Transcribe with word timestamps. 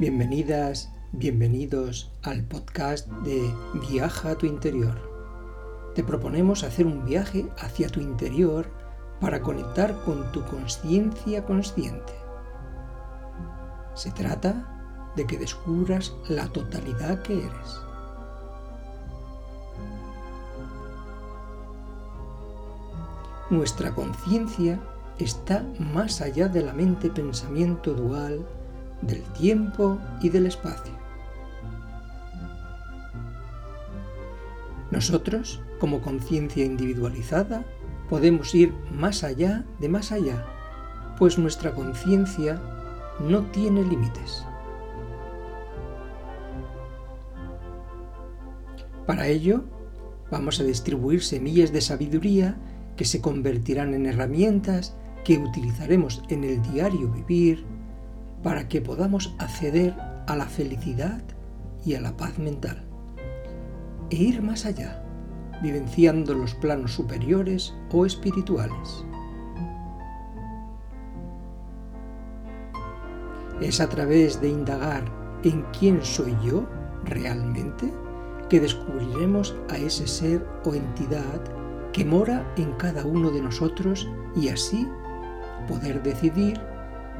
Bienvenidas, 0.00 0.90
bienvenidos 1.12 2.10
al 2.22 2.42
podcast 2.42 3.08
de 3.22 3.48
Viaja 3.88 4.30
a 4.30 4.38
tu 4.38 4.46
interior. 4.46 4.98
Te 5.94 6.02
proponemos 6.02 6.64
hacer 6.64 6.86
un 6.86 7.04
viaje 7.04 7.46
hacia 7.58 7.88
tu 7.88 8.00
interior 8.00 8.81
para 9.22 9.40
conectar 9.40 9.94
con 10.04 10.32
tu 10.32 10.44
conciencia 10.44 11.44
consciente. 11.44 12.12
Se 13.94 14.10
trata 14.10 15.12
de 15.14 15.26
que 15.28 15.38
descubras 15.38 16.12
la 16.28 16.48
totalidad 16.48 17.22
que 17.22 17.38
eres. 17.38 17.80
Nuestra 23.48 23.94
conciencia 23.94 24.80
está 25.18 25.64
más 25.78 26.20
allá 26.20 26.48
de 26.48 26.62
la 26.62 26.72
mente-pensamiento 26.72 27.94
dual 27.94 28.44
del 29.02 29.22
tiempo 29.34 29.98
y 30.20 30.30
del 30.30 30.46
espacio. 30.46 30.94
Nosotros, 34.90 35.62
como 35.78 36.00
conciencia 36.00 36.64
individualizada, 36.64 37.64
podemos 38.12 38.54
ir 38.54 38.74
más 38.90 39.24
allá 39.24 39.64
de 39.80 39.88
más 39.88 40.12
allá, 40.12 40.44
pues 41.18 41.38
nuestra 41.38 41.72
conciencia 41.72 42.60
no 43.26 43.46
tiene 43.46 43.82
límites. 43.82 44.44
Para 49.06 49.28
ello, 49.28 49.64
vamos 50.30 50.60
a 50.60 50.64
distribuir 50.64 51.22
semillas 51.22 51.72
de 51.72 51.80
sabiduría 51.80 52.58
que 52.98 53.06
se 53.06 53.22
convertirán 53.22 53.94
en 53.94 54.04
herramientas 54.04 54.94
que 55.24 55.38
utilizaremos 55.38 56.22
en 56.28 56.44
el 56.44 56.60
diario 56.70 57.08
vivir 57.08 57.64
para 58.42 58.68
que 58.68 58.82
podamos 58.82 59.34
acceder 59.38 59.94
a 60.26 60.36
la 60.36 60.44
felicidad 60.44 61.22
y 61.82 61.94
a 61.94 62.02
la 62.02 62.14
paz 62.18 62.38
mental 62.38 62.84
e 64.10 64.16
ir 64.16 64.42
más 64.42 64.66
allá, 64.66 65.01
vivenciando 65.62 66.34
los 66.34 66.54
planos 66.54 66.92
superiores 66.92 67.74
o 67.90 68.04
espirituales. 68.04 69.04
Es 73.60 73.80
a 73.80 73.88
través 73.88 74.40
de 74.40 74.48
indagar 74.48 75.04
en 75.44 75.64
quién 75.78 76.02
soy 76.02 76.36
yo 76.44 76.66
realmente 77.04 77.92
que 78.48 78.60
descubriremos 78.60 79.56
a 79.70 79.78
ese 79.78 80.06
ser 80.06 80.46
o 80.64 80.74
entidad 80.74 81.40
que 81.92 82.04
mora 82.04 82.44
en 82.56 82.72
cada 82.72 83.04
uno 83.04 83.30
de 83.30 83.40
nosotros 83.40 84.08
y 84.34 84.48
así 84.48 84.88
poder 85.68 86.02
decidir 86.02 86.60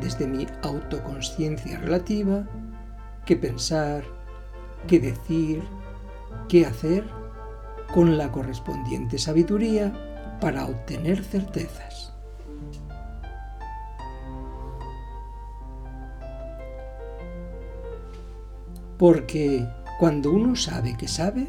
desde 0.00 0.26
mi 0.26 0.46
autoconsciencia 0.62 1.78
relativa, 1.78 2.46
qué 3.24 3.36
pensar, 3.36 4.02
qué 4.86 4.98
decir, 4.98 5.62
qué 6.48 6.66
hacer 6.66 7.04
con 7.92 8.16
la 8.16 8.32
correspondiente 8.32 9.18
sabiduría 9.18 9.92
para 10.40 10.66
obtener 10.66 11.22
certezas. 11.22 12.12
Porque 18.98 19.66
cuando 19.98 20.30
uno 20.30 20.56
sabe 20.56 20.96
que 20.96 21.08
sabe, 21.08 21.48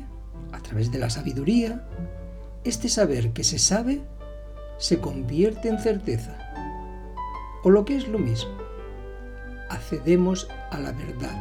a 0.52 0.60
través 0.60 0.92
de 0.92 1.00
la 1.00 1.10
sabiduría, 1.10 1.88
este 2.64 2.90
saber 2.90 3.32
que 3.34 3.44
se 3.44 3.60
sabe 3.60 4.02
se 4.78 5.00
convierte 5.00 5.70
en 5.70 5.80
certeza 5.80 6.38
o 7.64 7.70
lo 7.70 7.86
que 7.86 7.96
es 7.96 8.08
lo 8.08 8.20
mismo, 8.20 8.52
accedemos 9.70 10.48
a 10.72 10.80
la 10.80 10.92
verdad, 10.92 11.38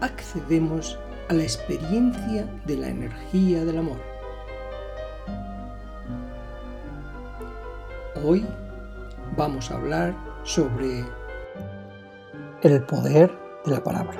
accedemos 0.00 0.98
a 1.28 1.34
la 1.34 1.42
experiencia 1.42 2.46
de 2.66 2.76
la 2.76 2.88
energía 2.88 3.64
del 3.64 3.78
amor. 3.78 3.98
Hoy 8.24 8.46
vamos 9.36 9.70
a 9.70 9.76
hablar 9.76 10.16
sobre 10.42 11.04
el 12.62 12.82
poder 12.84 13.30
de 13.64 13.72
la 13.72 13.84
palabra. 13.84 14.18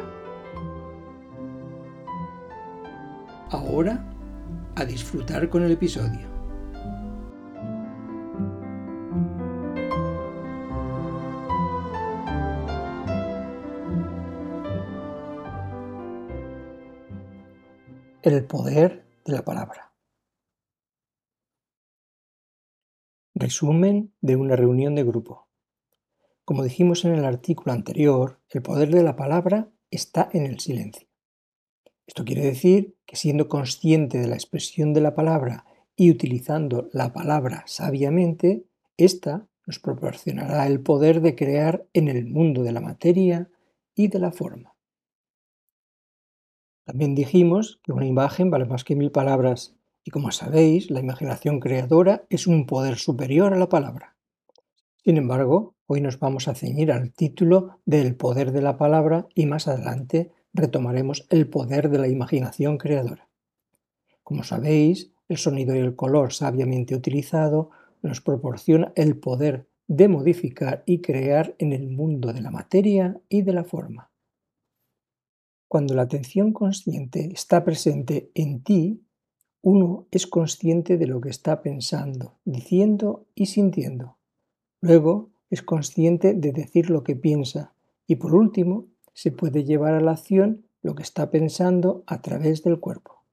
Ahora, 3.51 4.05
a 4.77 4.85
disfrutar 4.85 5.49
con 5.49 5.63
el 5.63 5.73
episodio. 5.73 6.38
El 18.33 18.45
poder 18.45 19.05
de 19.25 19.33
la 19.33 19.45
palabra. 19.45 19.93
Resumen 23.35 24.13
de 24.21 24.37
una 24.37 24.57
reunión 24.57 24.95
de 24.95 25.05
grupo. 25.05 25.49
Como 26.45 26.65
dijimos 26.65 27.05
en 27.05 27.15
el 27.15 27.25
artículo 27.25 27.73
anterior, 27.73 28.41
el 28.49 28.63
poder 28.63 28.91
de 28.91 29.03
la 29.03 29.17
palabra 29.17 29.71
está 29.91 30.29
en 30.33 30.47
el 30.47 30.59
silencio. 30.59 31.09
Esto 32.07 32.25
quiere 32.25 32.43
decir 32.43 32.97
que 33.05 33.17
siendo 33.17 33.49
consciente 33.49 34.19
de 34.19 34.27
la 34.27 34.35
expresión 34.35 34.95
de 34.95 35.03
la 35.03 35.15
palabra 35.15 35.67
y 35.95 36.11
utilizando 36.11 36.89
la 36.93 37.13
palabra 37.13 37.65
sabiamente, 37.67 38.65
ésta 38.97 39.47
nos 39.67 39.79
proporcionará 39.79 40.67
el 40.67 40.81
poder 40.81 41.21
de 41.21 41.37
crear 41.37 41.87
en 41.93 42.09
el 42.09 42.25
mundo 42.25 42.63
de 42.63 42.73
la 42.73 42.81
materia 42.81 43.51
y 43.95 44.09
de 44.09 44.19
la 44.19 44.33
forma. 44.33 44.78
También 46.89 47.15
dijimos 47.15 47.81
que 47.83 47.93
una 47.93 48.07
imagen 48.07 48.51
vale 48.51 48.65
más 48.65 48.83
que 48.83 48.97
mil 48.97 49.11
palabras 49.11 49.77
y 50.05 50.11
como 50.11 50.31
sabéis, 50.31 50.91
la 50.91 51.01
imaginación 51.01 51.61
creadora 51.61 52.25
es 52.31 52.47
un 52.47 52.65
poder 52.65 52.97
superior 52.97 53.53
a 53.53 53.59
la 53.59 53.69
palabra. 53.69 54.17
Sin 55.05 55.19
embargo, 55.19 55.75
hoy 55.87 56.01
nos 56.01 56.19
vamos 56.19 56.49
a 56.49 56.55
ceñir 56.55 56.91
al 56.91 57.13
título 57.13 57.79
del 57.85 58.17
poder 58.17 58.53
de 58.53 58.63
la 58.63 58.79
palabra 58.79 59.27
y 59.35 59.45
más 59.45 59.69
adelante 59.69 60.33
retomaremos 60.55 61.27
el 61.29 61.51
poder 61.51 61.91
de 61.91 61.99
la 61.99 62.09
imaginación 62.09 62.79
creadora. 62.79 63.29
Como 64.23 64.43
sabéis, 64.43 65.13
el 65.29 65.37
sonido 65.37 65.77
y 65.77 65.81
el 65.81 65.95
color 65.95 66.33
sabiamente 66.33 66.95
utilizado 66.95 67.69
nos 68.01 68.23
proporciona 68.23 68.95
el 68.97 69.19
poder 69.19 69.69
de 69.89 70.09
modificar 70.09 70.85
y 70.87 71.03
crear 71.03 71.55
en 71.59 71.75
el 71.75 71.87
mundo 71.91 72.33
de 72.33 72.41
la 72.41 72.51
materia 72.51 73.21
y 73.29 73.43
de 73.43 73.53
la 73.53 73.65
forma. 73.65 74.11
Cuando 75.69 75.95
la 75.95 76.03
atención 76.03 76.55
consciente 76.55 77.31
está 77.31 77.63
presente 77.63 78.31
en 78.35 78.63
ti, 78.63 79.03
uno 79.61 80.07
es 80.11 80.27
consciente 80.27 80.97
de 80.97 81.07
lo 81.07 81.21
que 81.21 81.29
está 81.29 81.61
pensando, 81.61 82.39
diciendo 82.47 83.27
y 83.35 83.47
sintiendo. 83.47 84.17
Luego 84.81 85.29
es 85.51 85.63
consciente 85.63 86.33
de 86.33 86.53
decir 86.53 86.89
lo 86.89 87.05
que 87.05 87.17
piensa 87.17 87.75
y 88.07 88.17
por 88.17 88.35
último 88.35 88.87
se 89.13 89.31
puede 89.31 89.65
llevar 89.65 89.93
a 89.93 90.01
la 90.01 90.13
acción 90.13 90.65
lo 90.81 90.95
que 90.95 91.03
está 91.03 91.31
pensando 91.31 92.03
a 92.07 92.23
través 92.23 92.63
del 92.63 92.81
cuerpo. 92.81 93.25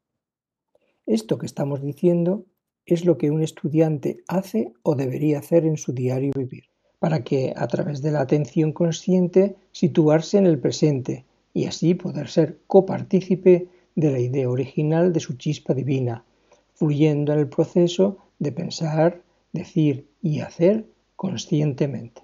Esto 1.06 1.38
que 1.38 1.46
estamos 1.46 1.81
diciendo 1.81 2.46
es 2.85 3.06
lo 3.06 3.17
que 3.17 3.31
un 3.31 3.44
estudiante 3.44 4.23
hace 4.28 4.73
o 4.84 4.96
debería 4.96 5.40
hacer 5.40 5.66
en 5.66 5.78
su 5.78 5.94
diario 5.94 6.34
vivir, 6.35 6.66
para 7.00 7.23
que 7.23 7.53
a 7.55 7.67
través 7.67 8.02
de 8.02 8.11
la 8.11 8.22
atención 8.22 8.73
consciente 8.73 9.55
situarse 9.72 10.38
en 10.38 10.47
el 10.47 10.59
presente 10.59 11.26
y 11.55 11.67
así 11.67 11.96
poder 11.96 12.28
ser 12.28 12.59
copartícipe 12.67 13.69
de 13.96 14.11
la 14.11 14.19
idea 14.19 14.49
original 14.49 15.13
de 15.13 15.22
su 15.22 15.37
chispa 15.37 15.73
divina, 15.73 16.25
fluyendo 16.73 17.31
en 17.31 17.40
el 17.40 17.47
proceso 17.47 18.17
de 18.40 18.52
pensar, 18.52 19.22
decir 19.53 20.05
y 20.22 20.41
hacer 20.41 20.85
conscientemente. 21.16 22.22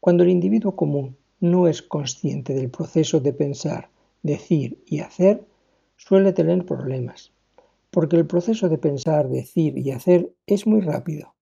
Cuando 0.00 0.24
el 0.24 0.30
individuo 0.30 0.74
común 0.74 1.16
no 1.38 1.68
es 1.68 1.80
consciente 1.80 2.54
del 2.54 2.70
proceso 2.70 3.20
de 3.20 3.32
pensar, 3.32 3.88
decir 4.24 4.82
y 4.84 4.98
hacer, 4.98 5.46
suele 5.96 6.32
tener 6.32 6.66
problemas, 6.66 7.30
porque 7.92 8.16
el 8.16 8.26
proceso 8.26 8.68
de 8.68 8.78
pensar, 8.78 9.28
decir 9.28 9.78
y 9.78 9.92
hacer 9.92 10.32
es 10.48 10.66
muy 10.66 10.80
rápido, 10.80 11.34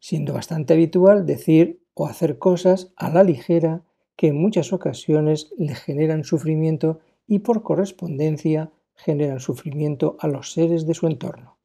siendo 0.00 0.32
bastante 0.32 0.72
habitual 0.72 1.26
decir 1.26 1.82
o 1.92 2.06
hacer 2.06 2.38
cosas 2.38 2.94
a 2.96 3.10
la 3.10 3.22
ligera 3.24 3.82
que 4.16 4.28
en 4.28 4.36
muchas 4.36 4.72
ocasiones 4.72 5.52
le 5.58 5.74
generan 5.74 6.24
sufrimiento 6.24 7.00
y 7.26 7.40
por 7.40 7.62
correspondencia 7.62 8.70
generan 8.94 9.40
sufrimiento 9.40 10.16
a 10.20 10.28
los 10.28 10.52
seres 10.52 10.86
de 10.86 10.94
su 10.94 11.06
entorno. 11.06 11.58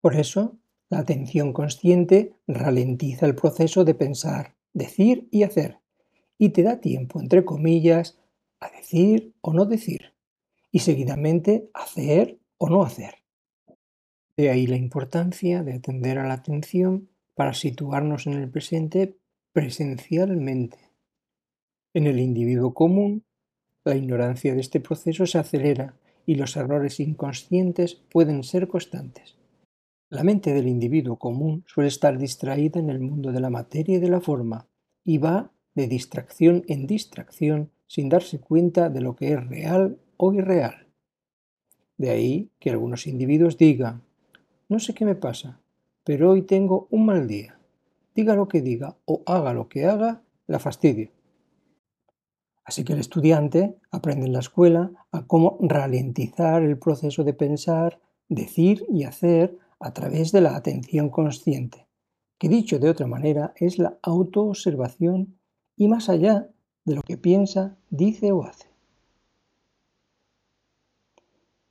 Por 0.00 0.16
eso, 0.16 0.58
La 0.90 1.00
atención 1.00 1.52
consciente 1.52 2.34
ralentiza 2.46 3.26
el 3.26 3.34
proceso 3.34 3.84
de 3.84 3.94
pensar, 3.94 4.56
decir 4.72 5.28
y 5.30 5.42
hacer, 5.42 5.80
y 6.38 6.50
te 6.50 6.62
da 6.62 6.80
tiempo, 6.80 7.20
entre 7.20 7.44
comillas, 7.44 8.18
a 8.60 8.70
decir 8.70 9.34
o 9.42 9.52
no 9.52 9.66
decir, 9.66 10.14
y 10.70 10.78
seguidamente 10.78 11.68
hacer 11.74 12.38
o 12.56 12.70
no 12.70 12.82
hacer. 12.82 13.16
De 14.36 14.50
ahí 14.50 14.66
la 14.66 14.76
importancia 14.76 15.62
de 15.62 15.74
atender 15.74 16.18
a 16.18 16.26
la 16.26 16.34
atención 16.34 17.10
para 17.34 17.52
situarnos 17.52 18.26
en 18.26 18.34
el 18.34 18.50
presente 18.50 19.18
presencialmente. 19.52 20.78
En 21.94 22.06
el 22.06 22.20
individuo 22.20 22.74
común, 22.74 23.24
la 23.84 23.96
ignorancia 23.96 24.54
de 24.54 24.60
este 24.60 24.80
proceso 24.80 25.24
se 25.26 25.38
acelera 25.38 25.94
y 26.26 26.34
los 26.34 26.56
errores 26.56 27.00
inconscientes 27.00 27.94
pueden 27.94 28.44
ser 28.44 28.68
constantes. 28.68 29.36
La 30.10 30.22
mente 30.22 30.52
del 30.52 30.68
individuo 30.68 31.16
común 31.16 31.64
suele 31.66 31.88
estar 31.88 32.18
distraída 32.18 32.78
en 32.78 32.90
el 32.90 33.00
mundo 33.00 33.32
de 33.32 33.40
la 33.40 33.50
materia 33.50 33.96
y 33.96 34.00
de 34.00 34.10
la 34.10 34.20
forma, 34.20 34.66
y 35.04 35.16
va 35.18 35.50
de 35.74 35.86
distracción 35.86 36.64
en 36.68 36.86
distracción 36.86 37.70
sin 37.86 38.10
darse 38.10 38.38
cuenta 38.38 38.90
de 38.90 39.00
lo 39.00 39.16
que 39.16 39.32
es 39.32 39.48
real 39.48 39.98
o 40.18 40.34
irreal. 40.34 40.86
De 41.96 42.10
ahí 42.10 42.50
que 42.58 42.70
algunos 42.70 43.06
individuos 43.06 43.56
digan, 43.56 44.02
no 44.68 44.78
sé 44.78 44.92
qué 44.92 45.06
me 45.06 45.14
pasa, 45.14 45.60
pero 46.04 46.30
hoy 46.30 46.42
tengo 46.42 46.88
un 46.90 47.06
mal 47.06 47.26
día. 47.26 47.58
Diga 48.14 48.34
lo 48.34 48.48
que 48.48 48.60
diga 48.60 48.96
o 49.06 49.22
haga 49.24 49.54
lo 49.54 49.68
que 49.68 49.86
haga, 49.86 50.22
la 50.46 50.58
fastidio. 50.58 51.10
Así 52.68 52.84
que 52.84 52.92
el 52.92 52.98
estudiante 52.98 53.78
aprende 53.90 54.26
en 54.26 54.34
la 54.34 54.40
escuela 54.40 54.92
a 55.10 55.26
cómo 55.26 55.56
ralentizar 55.58 56.62
el 56.62 56.78
proceso 56.78 57.24
de 57.24 57.32
pensar, 57.32 57.98
decir 58.28 58.84
y 58.90 59.04
hacer 59.04 59.56
a 59.80 59.94
través 59.94 60.32
de 60.32 60.42
la 60.42 60.54
atención 60.54 61.08
consciente, 61.08 61.86
que 62.36 62.50
dicho 62.50 62.78
de 62.78 62.90
otra 62.90 63.06
manera 63.06 63.54
es 63.56 63.78
la 63.78 63.96
autoobservación 64.02 65.38
y 65.78 65.88
más 65.88 66.10
allá 66.10 66.50
de 66.84 66.96
lo 66.96 67.00
que 67.00 67.16
piensa, 67.16 67.78
dice 67.88 68.32
o 68.32 68.44
hace. 68.44 68.68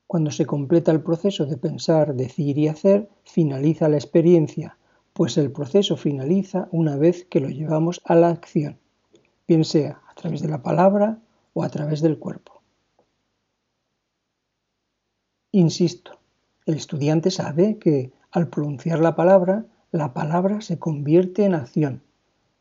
Cuando 0.07 0.31
se 0.31 0.47
completa 0.47 0.91
el 0.91 1.03
proceso 1.03 1.45
de 1.45 1.57
pensar, 1.57 2.15
decir 2.15 2.57
y 2.57 2.69
hacer, 2.69 3.07
finaliza 3.23 3.87
la 3.87 3.97
experiencia, 3.97 4.79
pues 5.13 5.37
el 5.37 5.51
proceso 5.51 5.95
finaliza 5.95 6.69
una 6.71 6.97
vez 6.97 7.23
que 7.25 7.39
lo 7.39 7.49
llevamos 7.49 8.01
a 8.03 8.15
la 8.15 8.29
acción, 8.29 8.79
bien 9.47 9.63
sea 9.63 10.01
a 10.07 10.13
través 10.15 10.41
de 10.41 10.49
la 10.49 10.61
palabra 10.61 11.19
o 11.53 11.63
a 11.63 11.69
través 11.69 12.01
del 12.01 12.19
cuerpo. 12.19 12.61
Insisto, 15.51 16.19
el 16.65 16.75
estudiante 16.75 17.31
sabe 17.31 17.79
que 17.79 18.11
al 18.31 18.49
pronunciar 18.49 18.99
la 18.99 19.15
palabra, 19.15 19.65
la 19.91 20.13
palabra 20.13 20.61
se 20.61 20.77
convierte 20.77 21.45
en 21.45 21.55
acción. 21.55 22.03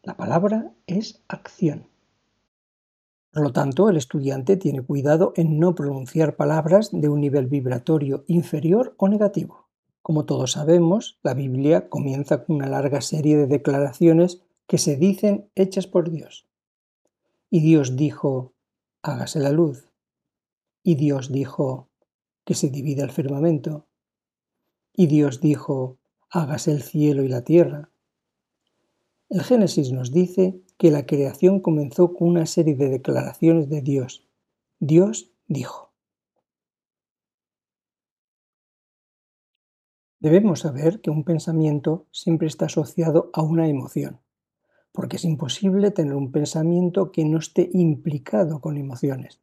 La 0.02 0.16
palabra 0.16 0.72
es 0.86 1.20
acción. 1.26 1.88
Por 3.32 3.42
lo 3.42 3.52
tanto, 3.52 3.90
el 3.90 3.96
estudiante 3.96 4.56
tiene 4.56 4.80
cuidado 4.80 5.32
en 5.36 5.58
no 5.58 5.74
pronunciar 5.74 6.36
palabras 6.36 6.90
de 6.92 7.08
un 7.08 7.20
nivel 7.20 7.48
vibratorio 7.48 8.24
inferior 8.28 8.94
o 8.96 9.08
negativo. 9.08 9.66
Como 10.00 10.24
todos 10.24 10.52
sabemos, 10.52 11.18
la 11.22 11.34
Biblia 11.34 11.88
comienza 11.88 12.44
con 12.44 12.56
una 12.56 12.68
larga 12.68 13.00
serie 13.00 13.36
de 13.36 13.48
declaraciones 13.48 14.40
que 14.68 14.78
se 14.78 14.96
dicen 14.96 15.50
hechas 15.56 15.86
por 15.88 16.10
Dios. 16.10 16.46
Y 17.56 17.60
Dios 17.60 17.96
dijo, 17.96 18.52
hágase 19.00 19.40
la 19.40 19.48
luz. 19.48 19.88
Y 20.82 20.96
Dios 20.96 21.32
dijo, 21.32 21.88
que 22.44 22.52
se 22.52 22.68
divida 22.68 23.02
el 23.02 23.10
firmamento. 23.10 23.86
Y 24.92 25.06
Dios 25.06 25.40
dijo, 25.40 25.96
hágase 26.28 26.72
el 26.72 26.82
cielo 26.82 27.22
y 27.22 27.28
la 27.28 27.44
tierra. 27.44 27.88
El 29.30 29.42
Génesis 29.42 29.90
nos 29.90 30.12
dice 30.12 30.60
que 30.76 30.90
la 30.90 31.06
creación 31.06 31.60
comenzó 31.60 32.12
con 32.12 32.28
una 32.28 32.44
serie 32.44 32.74
de 32.74 32.90
declaraciones 32.90 33.70
de 33.70 33.80
Dios. 33.80 34.28
Dios 34.78 35.32
dijo. 35.46 35.94
Debemos 40.20 40.60
saber 40.60 41.00
que 41.00 41.08
un 41.08 41.24
pensamiento 41.24 42.06
siempre 42.10 42.48
está 42.48 42.66
asociado 42.66 43.30
a 43.32 43.40
una 43.40 43.66
emoción, 43.66 44.20
porque 44.96 45.14
es 45.16 45.24
imposible 45.24 45.92
tener 45.92 46.16
un 46.16 46.32
pensamiento 46.32 47.12
que 47.12 47.24
no 47.24 47.38
esté 47.38 47.70
implicado 47.72 48.60
con 48.60 48.76
emociones. 48.76 49.40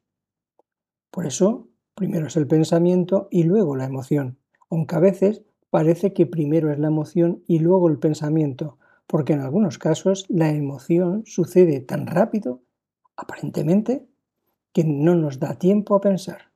Por 1.09 1.25
eso, 1.25 1.69
primero 1.95 2.27
es 2.27 2.35
el 2.35 2.47
pensamiento 2.47 3.29
y 3.31 3.43
luego 3.43 3.77
la 3.77 3.85
emoción 3.85 4.39
aunque 4.73 4.95
a 4.95 4.99
veces 4.99 5.43
parece 5.69 6.13
que 6.13 6.25
primero 6.25 6.71
es 6.71 6.79
la 6.79 6.87
emoción 6.87 7.43
y 7.45 7.59
luego 7.59 7.89
el 7.89 7.99
pensamiento, 7.99 8.79
porque 9.05 9.33
en 9.33 9.41
algunos 9.41 9.77
casos 9.77 10.25
la 10.29 10.49
emoción 10.49 11.21
sucede 11.27 11.79
tan 11.79 12.07
rápido, 12.07 12.63
aparentemente, 13.15 14.07
que 14.71 14.83
no 14.83 15.13
nos 15.13 15.39
da 15.39 15.59
tiempo 15.59 15.93
a 15.93 16.01
pensar. 16.01 16.51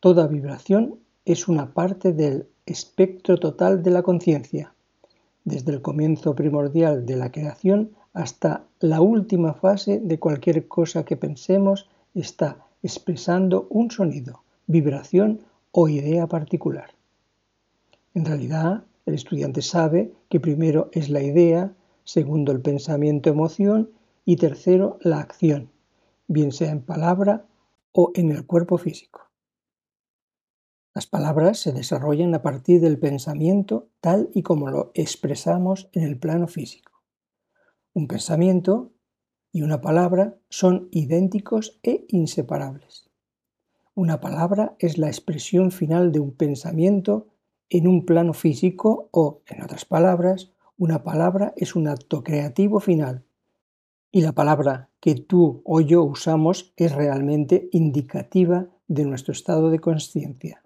Toda 0.00 0.26
vibración 0.26 0.98
es 1.24 1.46
una 1.46 1.72
parte 1.72 2.12
del 2.12 2.48
espectro 2.66 3.38
total 3.38 3.84
de 3.84 3.90
la 3.92 4.02
conciencia, 4.02 4.74
desde 5.48 5.72
el 5.72 5.82
comienzo 5.82 6.34
primordial 6.34 7.06
de 7.06 7.16
la 7.16 7.32
creación 7.32 7.92
hasta 8.12 8.66
la 8.80 9.00
última 9.00 9.54
fase 9.54 9.98
de 9.98 10.18
cualquier 10.18 10.68
cosa 10.68 11.04
que 11.04 11.16
pensemos 11.16 11.88
está 12.14 12.66
expresando 12.82 13.66
un 13.70 13.90
sonido, 13.90 14.42
vibración 14.66 15.40
o 15.72 15.88
idea 15.88 16.26
particular. 16.26 16.90
En 18.14 18.26
realidad, 18.26 18.84
el 19.06 19.14
estudiante 19.14 19.62
sabe 19.62 20.12
que 20.28 20.38
primero 20.38 20.90
es 20.92 21.08
la 21.08 21.22
idea, 21.22 21.72
segundo 22.04 22.52
el 22.52 22.60
pensamiento-emoción 22.60 23.90
y 24.26 24.36
tercero 24.36 24.98
la 25.00 25.20
acción, 25.20 25.70
bien 26.26 26.52
sea 26.52 26.70
en 26.72 26.82
palabra 26.82 27.46
o 27.92 28.10
en 28.14 28.30
el 28.30 28.44
cuerpo 28.44 28.76
físico. 28.76 29.27
Las 30.98 31.06
palabras 31.06 31.60
se 31.60 31.70
desarrollan 31.70 32.34
a 32.34 32.42
partir 32.42 32.80
del 32.80 32.98
pensamiento 32.98 33.88
tal 34.00 34.30
y 34.34 34.42
como 34.42 34.68
lo 34.68 34.90
expresamos 34.94 35.88
en 35.92 36.02
el 36.02 36.18
plano 36.18 36.48
físico. 36.48 37.04
Un 37.94 38.08
pensamiento 38.08 38.90
y 39.52 39.62
una 39.62 39.80
palabra 39.80 40.34
son 40.48 40.88
idénticos 40.90 41.78
e 41.84 42.04
inseparables. 42.08 43.08
Una 43.94 44.20
palabra 44.20 44.74
es 44.80 44.98
la 44.98 45.06
expresión 45.06 45.70
final 45.70 46.10
de 46.10 46.18
un 46.18 46.32
pensamiento 46.32 47.28
en 47.70 47.86
un 47.86 48.04
plano 48.04 48.32
físico 48.32 49.08
o, 49.12 49.42
en 49.46 49.62
otras 49.62 49.84
palabras, 49.84 50.50
una 50.76 51.04
palabra 51.04 51.52
es 51.56 51.76
un 51.76 51.86
acto 51.86 52.24
creativo 52.24 52.80
final. 52.80 53.22
Y 54.10 54.22
la 54.22 54.32
palabra 54.32 54.90
que 54.98 55.14
tú 55.14 55.62
o 55.64 55.80
yo 55.80 56.02
usamos 56.02 56.72
es 56.76 56.90
realmente 56.92 57.68
indicativa 57.70 58.66
de 58.88 59.04
nuestro 59.04 59.30
estado 59.30 59.70
de 59.70 59.78
conciencia. 59.78 60.60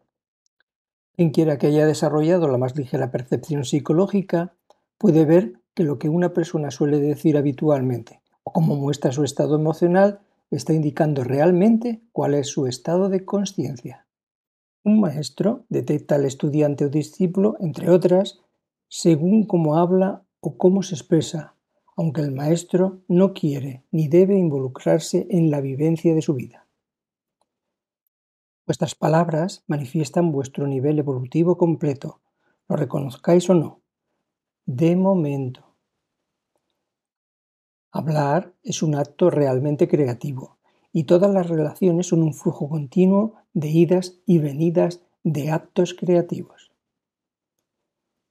Quien 1.14 1.30
quiera 1.30 1.58
que 1.58 1.66
haya 1.66 1.86
desarrollado 1.86 2.48
la 2.48 2.58
más 2.58 2.76
ligera 2.76 3.10
percepción 3.10 3.64
psicológica 3.64 4.54
puede 4.96 5.24
ver 5.24 5.60
que 5.74 5.84
lo 5.84 5.98
que 5.98 6.08
una 6.08 6.32
persona 6.32 6.70
suele 6.70 7.00
decir 7.00 7.36
habitualmente 7.36 8.20
o 8.44 8.52
como 8.52 8.76
muestra 8.76 9.12
su 9.12 9.24
estado 9.24 9.56
emocional 9.56 10.20
está 10.50 10.72
indicando 10.72 11.24
realmente 11.24 12.02
cuál 12.12 12.34
es 12.34 12.48
su 12.48 12.66
estado 12.66 13.08
de 13.08 13.24
conciencia. 13.24 14.06
Un 14.84 15.00
maestro 15.00 15.64
detecta 15.68 16.16
al 16.16 16.24
estudiante 16.24 16.84
o 16.84 16.88
discípulo, 16.88 17.56
entre 17.60 17.90
otras, 17.90 18.40
según 18.88 19.46
cómo 19.46 19.76
habla 19.76 20.24
o 20.40 20.58
cómo 20.58 20.82
se 20.82 20.94
expresa, 20.94 21.54
aunque 21.96 22.20
el 22.20 22.32
maestro 22.32 23.00
no 23.06 23.32
quiere 23.32 23.84
ni 23.90 24.08
debe 24.08 24.36
involucrarse 24.36 25.26
en 25.30 25.50
la 25.50 25.60
vivencia 25.60 26.14
de 26.14 26.22
su 26.22 26.34
vida. 26.34 26.61
Vuestras 28.64 28.94
palabras 28.94 29.64
manifiestan 29.66 30.30
vuestro 30.30 30.68
nivel 30.68 30.98
evolutivo 31.00 31.58
completo, 31.58 32.20
lo 32.68 32.76
reconozcáis 32.76 33.50
o 33.50 33.54
no. 33.54 33.80
De 34.66 34.94
momento. 34.94 35.74
Hablar 37.90 38.54
es 38.62 38.82
un 38.82 38.94
acto 38.94 39.30
realmente 39.30 39.88
creativo 39.88 40.58
y 40.92 41.04
todas 41.04 41.32
las 41.32 41.48
relaciones 41.48 42.06
son 42.06 42.22
un 42.22 42.34
flujo 42.34 42.68
continuo 42.68 43.34
de 43.52 43.68
idas 43.68 44.20
y 44.26 44.38
venidas 44.38 45.02
de 45.24 45.50
actos 45.50 45.92
creativos. 45.94 46.70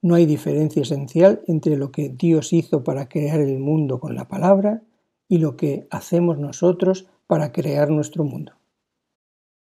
No 0.00 0.14
hay 0.14 0.24
diferencia 0.24 0.80
esencial 0.80 1.42
entre 1.46 1.76
lo 1.76 1.92
que 1.92 2.08
Dios 2.08 2.54
hizo 2.54 2.82
para 2.82 3.08
crear 3.08 3.40
el 3.40 3.58
mundo 3.58 4.00
con 4.00 4.14
la 4.14 4.28
palabra 4.28 4.82
y 5.28 5.38
lo 5.38 5.56
que 5.56 5.86
hacemos 5.90 6.38
nosotros 6.38 7.06
para 7.26 7.52
crear 7.52 7.90
nuestro 7.90 8.24
mundo. 8.24 8.61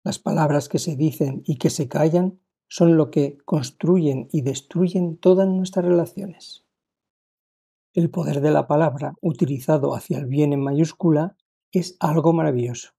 Las 0.04 0.20
palabras 0.20 0.68
que 0.68 0.80
se 0.80 0.96
dicen 0.96 1.44
y 1.46 1.58
que 1.58 1.70
se 1.70 1.88
callan 1.88 2.40
son 2.68 2.98
lo 2.98 3.10
que 3.10 3.38
construyen 3.46 4.28
y 4.32 4.42
destruyen 4.42 5.18
todas 5.18 5.48
nuestras 5.48 5.86
relaciones. 5.86 6.66
El 7.94 8.10
poder 8.10 8.42
de 8.42 8.52
la 8.52 8.68
palabra 8.68 9.14
utilizado 9.22 9.94
hacia 9.96 10.18
el 10.18 10.26
bien 10.26 10.52
en 10.52 10.62
mayúscula 10.62 11.38
es 11.72 11.96
algo 12.00 12.34
maravilloso 12.34 12.90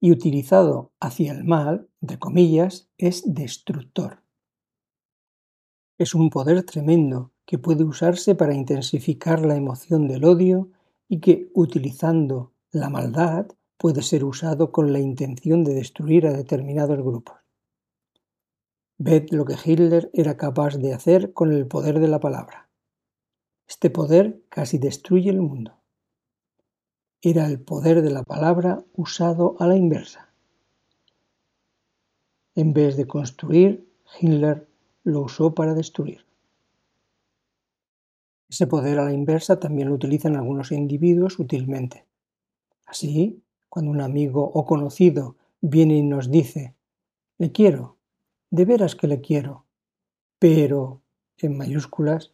y 0.00 0.12
utilizado 0.12 0.92
hacia 1.00 1.32
el 1.32 1.44
mal, 1.44 1.88
entre 2.00 2.18
comillas, 2.18 2.90
es 2.98 3.22
destructor. 3.26 4.22
Es 5.98 6.14
un 6.14 6.28
poder 6.28 6.62
tremendo 6.64 7.32
que 7.46 7.58
puede 7.58 7.84
usarse 7.84 8.34
para 8.34 8.54
intensificar 8.54 9.40
la 9.40 9.56
emoción 9.56 10.06
del 10.08 10.24
odio 10.24 10.70
y 11.08 11.20
que, 11.20 11.50
utilizando 11.54 12.52
la 12.70 12.90
maldad, 12.90 13.46
puede 13.78 14.02
ser 14.02 14.24
usado 14.24 14.72
con 14.72 14.92
la 14.92 15.00
intención 15.00 15.64
de 15.64 15.74
destruir 15.74 16.26
a 16.26 16.32
determinados 16.32 16.98
grupos. 16.98 17.36
Ved 18.98 19.28
lo 19.30 19.44
que 19.44 19.56
Hitler 19.62 20.10
era 20.14 20.36
capaz 20.36 20.76
de 20.76 20.94
hacer 20.94 21.32
con 21.32 21.52
el 21.52 21.66
poder 21.66 22.00
de 22.00 22.08
la 22.08 22.20
palabra. 22.20 22.68
Este 23.68 23.90
poder 23.90 24.40
casi 24.48 24.78
destruye 24.78 25.28
el 25.28 25.42
mundo. 25.42 25.74
Era 27.20 27.46
el 27.46 27.60
poder 27.60 28.02
de 28.02 28.10
la 28.10 28.22
palabra 28.22 28.84
usado 28.94 29.56
a 29.58 29.66
la 29.66 29.76
inversa. 29.76 30.30
En 32.54 32.72
vez 32.72 32.96
de 32.96 33.06
construir, 33.06 33.86
Hitler 34.18 34.66
lo 35.04 35.22
usó 35.22 35.54
para 35.54 35.74
destruir. 35.74 36.24
Ese 38.48 38.66
poder 38.66 38.98
a 38.98 39.04
la 39.04 39.12
inversa 39.12 39.58
también 39.58 39.88
lo 39.88 39.94
utilizan 39.94 40.36
algunos 40.36 40.72
individuos 40.72 41.38
útilmente. 41.38 42.06
Así, 42.86 43.42
cuando 43.76 43.90
un 43.90 44.00
amigo 44.00 44.42
o 44.42 44.64
conocido 44.64 45.36
viene 45.60 45.98
y 45.98 46.02
nos 46.02 46.30
dice, 46.30 46.74
le 47.36 47.52
quiero, 47.52 47.98
de 48.50 48.64
veras 48.64 48.96
que 48.96 49.06
le 49.06 49.20
quiero, 49.20 49.66
pero 50.38 51.02
en 51.36 51.58
mayúsculas, 51.58 52.32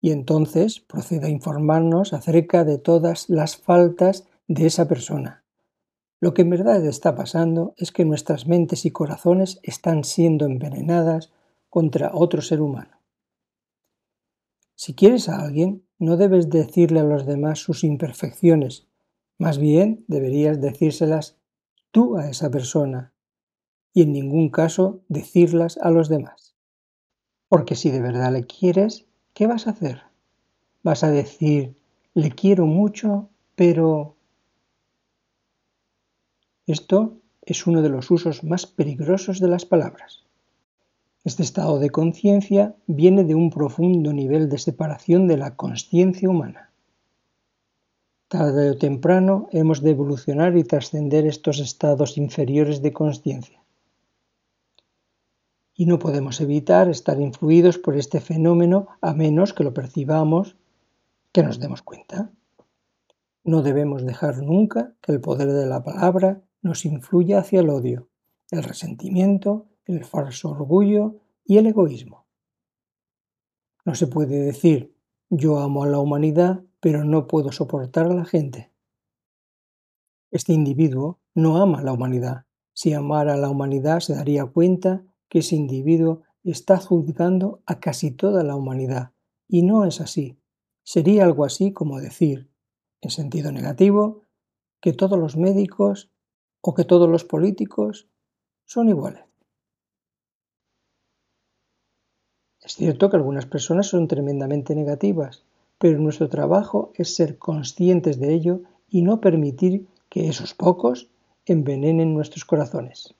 y 0.00 0.12
entonces 0.12 0.78
procede 0.78 1.26
a 1.26 1.30
informarnos 1.30 2.12
acerca 2.12 2.62
de 2.62 2.78
todas 2.78 3.28
las 3.28 3.56
faltas 3.56 4.28
de 4.46 4.66
esa 4.66 4.86
persona. 4.86 5.42
Lo 6.20 6.32
que 6.32 6.42
en 6.42 6.50
verdad 6.50 6.86
está 6.86 7.16
pasando 7.16 7.74
es 7.76 7.90
que 7.90 8.04
nuestras 8.04 8.46
mentes 8.46 8.86
y 8.86 8.92
corazones 8.92 9.58
están 9.64 10.04
siendo 10.04 10.46
envenenadas 10.46 11.32
contra 11.70 12.12
otro 12.14 12.40
ser 12.40 12.60
humano. 12.60 13.00
Si 14.76 14.94
quieres 14.94 15.28
a 15.28 15.40
alguien, 15.40 15.84
no 15.98 16.16
debes 16.16 16.50
decirle 16.50 17.00
a 17.00 17.02
los 17.02 17.26
demás 17.26 17.58
sus 17.58 17.82
imperfecciones, 17.82 18.87
más 19.38 19.58
bien 19.58 20.04
deberías 20.08 20.60
decírselas 20.60 21.38
tú 21.90 22.18
a 22.18 22.28
esa 22.28 22.50
persona 22.50 23.12
y 23.94 24.02
en 24.02 24.12
ningún 24.12 24.50
caso 24.50 25.00
decirlas 25.08 25.78
a 25.78 25.90
los 25.90 26.08
demás. 26.08 26.54
Porque 27.48 27.74
si 27.74 27.90
de 27.90 28.00
verdad 28.00 28.32
le 28.32 28.44
quieres, 28.44 29.06
¿qué 29.32 29.46
vas 29.46 29.66
a 29.66 29.70
hacer? 29.70 30.02
Vas 30.82 31.02
a 31.02 31.10
decir, 31.10 31.76
le 32.14 32.30
quiero 32.32 32.66
mucho, 32.66 33.30
pero... 33.54 34.16
Esto 36.66 37.18
es 37.42 37.66
uno 37.66 37.80
de 37.80 37.88
los 37.88 38.10
usos 38.10 38.44
más 38.44 38.66
peligrosos 38.66 39.40
de 39.40 39.48
las 39.48 39.64
palabras. 39.64 40.24
Este 41.24 41.42
estado 41.42 41.78
de 41.78 41.90
conciencia 41.90 42.76
viene 42.86 43.24
de 43.24 43.34
un 43.34 43.50
profundo 43.50 44.12
nivel 44.12 44.48
de 44.48 44.58
separación 44.58 45.26
de 45.26 45.38
la 45.38 45.56
conciencia 45.56 46.28
humana. 46.28 46.67
Tarde 48.28 48.70
o 48.70 48.76
temprano 48.76 49.48
hemos 49.52 49.82
de 49.82 49.90
evolucionar 49.90 50.56
y 50.56 50.64
trascender 50.64 51.26
estos 51.26 51.58
estados 51.58 52.18
inferiores 52.18 52.82
de 52.82 52.92
conciencia 52.92 53.58
y 55.78 55.86
no 55.86 56.00
podemos 56.00 56.40
evitar 56.40 56.88
estar 56.88 57.20
influidos 57.20 57.78
por 57.78 57.96
este 57.96 58.20
fenómeno 58.20 58.88
a 59.00 59.14
menos 59.14 59.54
que 59.54 59.62
lo 59.62 59.72
percibamos, 59.72 60.56
que 61.30 61.44
nos 61.44 61.60
demos 61.60 61.82
cuenta. 61.82 62.32
No 63.44 63.62
debemos 63.62 64.04
dejar 64.04 64.42
nunca 64.42 64.92
que 65.00 65.12
el 65.12 65.20
poder 65.20 65.52
de 65.52 65.66
la 65.66 65.84
palabra 65.84 66.42
nos 66.62 66.84
influya 66.84 67.38
hacia 67.38 67.60
el 67.60 67.70
odio, 67.70 68.08
el 68.50 68.64
resentimiento, 68.64 69.66
el 69.86 70.04
falso 70.04 70.50
orgullo 70.50 71.14
y 71.44 71.58
el 71.58 71.66
egoísmo. 71.66 72.26
No 73.84 73.94
se 73.94 74.08
puede 74.08 74.40
decir 74.40 74.92
yo 75.30 75.60
amo 75.60 75.84
a 75.84 75.86
la 75.86 76.00
humanidad, 76.00 76.64
pero 76.80 77.04
no 77.04 77.26
puedo 77.26 77.52
soportar 77.52 78.06
a 78.06 78.14
la 78.14 78.24
gente. 78.24 78.72
Este 80.30 80.52
individuo 80.52 81.20
no 81.34 81.60
ama 81.60 81.78
a 81.78 81.82
la 81.82 81.92
humanidad. 81.92 82.44
Si 82.74 82.92
amara 82.92 83.34
a 83.34 83.36
la 83.38 83.48
humanidad 83.50 84.00
se 84.00 84.14
daría 84.14 84.44
cuenta 84.46 85.04
que 85.28 85.40
ese 85.40 85.56
individuo 85.56 86.22
está 86.44 86.78
juzgando 86.78 87.62
a 87.66 87.80
casi 87.80 88.10
toda 88.10 88.44
la 88.44 88.54
humanidad. 88.54 89.12
Y 89.48 89.62
no 89.62 89.84
es 89.84 90.00
así. 90.00 90.38
Sería 90.82 91.24
algo 91.24 91.44
así 91.44 91.72
como 91.72 92.00
decir, 92.00 92.50
en 93.00 93.10
sentido 93.10 93.52
negativo, 93.52 94.22
que 94.80 94.92
todos 94.92 95.18
los 95.18 95.36
médicos 95.36 96.10
o 96.60 96.74
que 96.74 96.84
todos 96.84 97.08
los 97.08 97.24
políticos 97.24 98.08
son 98.64 98.88
iguales. 98.88 99.24
Es 102.60 102.74
cierto 102.74 103.08
que 103.08 103.16
algunas 103.16 103.46
personas 103.46 103.86
son 103.86 104.08
tremendamente 104.08 104.74
negativas, 104.74 105.44
pero 105.78 105.98
nuestro 105.98 106.28
trabajo 106.28 106.92
es 106.94 107.14
ser 107.14 107.38
conscientes 107.38 108.18
de 108.18 108.34
ello 108.34 108.62
y 108.88 109.02
no 109.02 109.20
permitir 109.20 109.86
que 110.08 110.28
esos 110.28 110.54
pocos 110.54 111.10
envenenen 111.46 112.14
nuestros 112.14 112.44
corazones. 112.44 113.14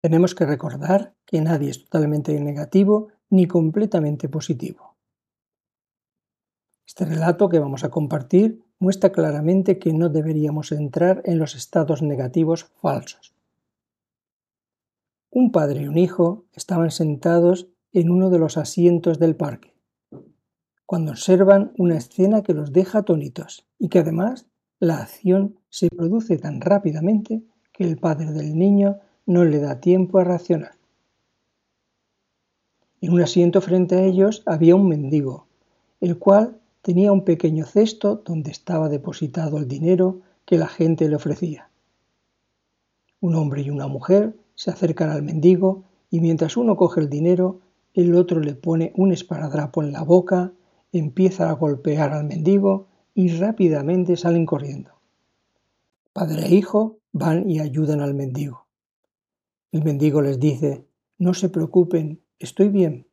Tenemos 0.00 0.34
que 0.34 0.46
recordar 0.46 1.14
que 1.26 1.40
nadie 1.40 1.70
es 1.70 1.84
totalmente 1.84 2.38
negativo 2.38 3.08
ni 3.30 3.46
completamente 3.46 4.28
positivo. 4.28 4.94
Este 6.86 7.04
relato 7.04 7.48
que 7.48 7.58
vamos 7.58 7.84
a 7.84 7.90
compartir 7.90 8.62
muestra 8.78 9.10
claramente 9.10 9.78
que 9.78 9.92
no 9.92 10.08
deberíamos 10.08 10.72
entrar 10.72 11.22
en 11.24 11.38
los 11.38 11.54
estados 11.54 12.00
negativos 12.00 12.64
falsos. 12.80 13.34
Un 15.30 15.52
padre 15.52 15.82
y 15.82 15.88
un 15.88 15.98
hijo 15.98 16.46
estaban 16.54 16.90
sentados 16.90 17.68
en 17.92 18.10
uno 18.10 18.30
de 18.30 18.38
los 18.38 18.56
asientos 18.56 19.18
del 19.18 19.36
parque, 19.36 19.74
cuando 20.88 21.10
observan 21.10 21.72
una 21.76 21.98
escena 21.98 22.42
que 22.42 22.54
los 22.54 22.72
deja 22.72 23.00
atónitos 23.00 23.66
y 23.78 23.90
que 23.90 23.98
además 23.98 24.46
la 24.80 25.02
acción 25.02 25.58
se 25.68 25.90
produce 25.90 26.38
tan 26.38 26.62
rápidamente 26.62 27.42
que 27.74 27.84
el 27.84 27.98
padre 27.98 28.32
del 28.32 28.56
niño 28.58 28.98
no 29.26 29.44
le 29.44 29.58
da 29.58 29.80
tiempo 29.80 30.18
a 30.18 30.24
reaccionar. 30.24 30.78
En 33.02 33.12
un 33.12 33.20
asiento 33.20 33.60
frente 33.60 33.96
a 33.96 34.02
ellos 34.02 34.42
había 34.46 34.76
un 34.76 34.88
mendigo, 34.88 35.46
el 36.00 36.18
cual 36.18 36.58
tenía 36.80 37.12
un 37.12 37.22
pequeño 37.22 37.66
cesto 37.66 38.22
donde 38.24 38.50
estaba 38.50 38.88
depositado 38.88 39.58
el 39.58 39.68
dinero 39.68 40.22
que 40.46 40.56
la 40.56 40.68
gente 40.68 41.06
le 41.06 41.16
ofrecía. 41.16 41.68
Un 43.20 43.34
hombre 43.34 43.60
y 43.60 43.68
una 43.68 43.88
mujer 43.88 44.38
se 44.54 44.70
acercan 44.70 45.10
al 45.10 45.22
mendigo 45.22 45.84
y 46.10 46.20
mientras 46.20 46.56
uno 46.56 46.78
coge 46.78 47.02
el 47.02 47.10
dinero, 47.10 47.60
el 47.92 48.14
otro 48.14 48.40
le 48.40 48.54
pone 48.54 48.94
un 48.96 49.12
esparadrapo 49.12 49.82
en 49.82 49.92
la 49.92 50.02
boca, 50.02 50.54
empieza 50.92 51.50
a 51.50 51.52
golpear 51.52 52.12
al 52.12 52.24
mendigo 52.24 52.88
y 53.14 53.28
rápidamente 53.36 54.16
salen 54.16 54.46
corriendo. 54.46 55.00
Padre 56.12 56.46
e 56.46 56.54
hijo 56.54 56.98
van 57.12 57.48
y 57.50 57.60
ayudan 57.60 58.00
al 58.00 58.14
mendigo. 58.14 58.66
El 59.72 59.84
mendigo 59.84 60.22
les 60.22 60.40
dice, 60.40 60.86
no 61.18 61.34
se 61.34 61.48
preocupen, 61.48 62.22
estoy 62.38 62.68
bien, 62.68 63.06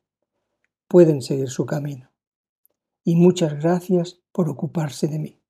pueden 0.88 1.22
seguir 1.22 1.48
su 1.48 1.66
camino. 1.66 2.10
Y 3.04 3.16
muchas 3.16 3.54
gracias 3.54 4.20
por 4.32 4.48
ocuparse 4.48 5.08
de 5.08 5.18
mí. 5.18 5.40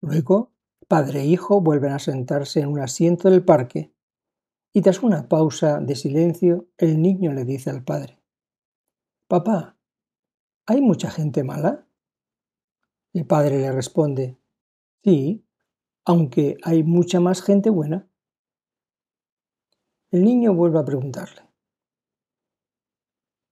Luego, 0.00 0.52
padre 0.88 1.20
e 1.20 1.26
hijo 1.26 1.60
vuelven 1.60 1.92
a 1.92 1.98
sentarse 1.98 2.60
en 2.60 2.68
un 2.68 2.80
asiento 2.80 3.30
del 3.30 3.44
parque 3.44 3.92
y 4.72 4.82
tras 4.82 5.02
una 5.02 5.28
pausa 5.28 5.80
de 5.80 5.96
silencio, 5.96 6.66
el 6.76 7.00
niño 7.00 7.32
le 7.32 7.44
dice 7.44 7.70
al 7.70 7.82
padre, 7.82 8.20
Papá, 9.26 9.75
¿hay 10.66 10.80
mucha 10.80 11.10
gente 11.10 11.44
mala? 11.44 11.86
El 13.12 13.26
padre 13.26 13.58
le 13.58 13.72
responde, 13.72 14.38
Sí, 15.02 15.46
aunque 16.04 16.56
hay 16.62 16.82
mucha 16.82 17.20
más 17.20 17.40
gente 17.40 17.70
buena. 17.70 18.10
El 20.10 20.24
niño 20.24 20.52
vuelve 20.54 20.80
a 20.80 20.84
preguntarle. 20.84 21.42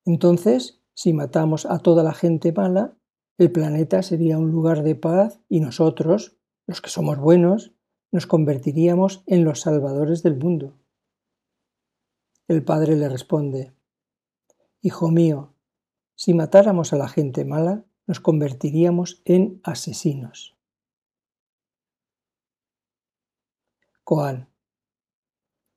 Entonces, 0.04 0.82
si 0.92 1.12
matamos 1.12 1.66
a 1.66 1.78
toda 1.78 2.02
la 2.02 2.12
gente 2.12 2.52
mala, 2.52 2.96
el 3.38 3.50
planeta 3.50 4.02
sería 4.02 4.38
un 4.38 4.50
lugar 4.50 4.82
de 4.82 4.94
paz 4.94 5.40
y 5.48 5.60
nosotros, 5.60 6.36
los 6.66 6.80
que 6.80 6.90
somos 6.90 7.18
buenos, 7.18 7.72
nos 8.12 8.26
convertiríamos 8.26 9.24
en 9.26 9.44
los 9.44 9.60
salvadores 9.60 10.22
del 10.22 10.36
mundo. 10.36 10.78
El 12.46 12.64
padre 12.64 12.96
le 12.96 13.08
responde, 13.08 13.74
Hijo 14.82 15.10
mío, 15.10 15.53
si 16.14 16.34
matáramos 16.34 16.92
a 16.92 16.96
la 16.96 17.08
gente 17.08 17.44
mala, 17.44 17.84
nos 18.06 18.20
convertiríamos 18.20 19.22
en 19.24 19.60
asesinos. 19.64 20.56
Coan 24.04 24.54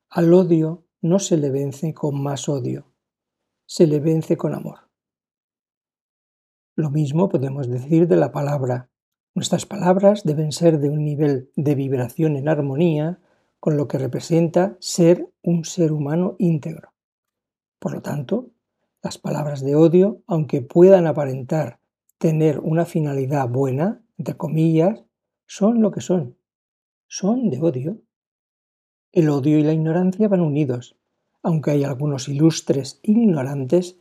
al 0.10 0.34
odio 0.34 0.86
no 1.01 1.20
se 1.20 1.38
le 1.38 1.51
vence 1.51 1.94
con 1.94 2.22
más 2.22 2.48
odio, 2.48 2.88
se 3.65 3.88
le 3.88 4.00
vence 4.00 4.38
con 4.38 4.56
amor. 4.56 4.89
Lo 6.75 6.89
mismo 6.89 7.27
podemos 7.27 7.67
decir 7.67 8.08
de 8.08 8.15
la 8.15 8.32
palabra. 8.32 8.89
Nuestras 9.36 9.65
palabras 9.65 10.24
deben 10.24 10.53
ser 10.53 10.79
de 10.79 10.89
un 10.89 11.03
nivel 11.03 11.51
de 11.56 11.75
vibración 11.75 12.38
en 12.38 12.48
armonía 12.48 13.20
con 13.60 13.75
lo 13.75 13.88
que 13.88 13.98
representa 13.98 14.77
ser 14.79 15.29
un 15.44 15.65
ser 15.65 15.91
humano 15.91 16.36
íntegro. 16.39 16.94
Por 17.79 17.94
lo 17.94 18.01
tanto, 18.01 18.50
Las 19.04 19.18
palabras 19.18 19.62
de 19.62 19.75
odio, 19.75 20.22
aunque 20.27 20.62
puedan 20.62 21.08
aparentar 21.08 21.80
tener 22.18 22.60
una 22.60 22.86
finalidad 22.86 23.48
buena, 23.48 24.01
entre 24.18 24.36
comillas, 24.36 25.04
son 25.46 25.82
lo 25.82 25.92
que 25.92 26.01
son. 26.01 26.38
Son 27.08 27.50
de 27.50 27.60
odio. 27.60 28.01
El 29.12 29.30
odio 29.30 29.58
y 29.58 29.63
la 29.63 29.74
ignorancia 29.74 30.27
van 30.27 30.42
unidos, 30.42 30.98
aunque 31.42 31.72
hay 31.72 31.84
algunos 31.84 32.27
ilustres 32.27 33.00
ignorantes 33.04 33.98